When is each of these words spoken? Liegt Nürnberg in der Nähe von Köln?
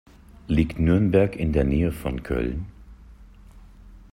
Liegt 0.47 0.79
Nürnberg 0.79 1.35
in 1.35 1.53
der 1.53 1.63
Nähe 1.63 1.91
von 1.91 2.23
Köln? 2.23 2.65